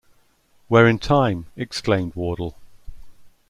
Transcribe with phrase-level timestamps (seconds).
[0.67, 2.55] ‘We’re in time,’ exclaimed Wardle.